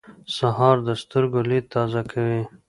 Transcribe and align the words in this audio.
سهار 0.37 0.77
د 0.87 0.89
سترګو 1.01 1.39
لید 1.49 1.65
تازه 1.73 2.01
کوي. 2.11 2.41